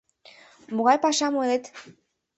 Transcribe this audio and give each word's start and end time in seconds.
Могай 0.75 0.97
пашам 1.03 1.33
ойлет? 1.41 1.63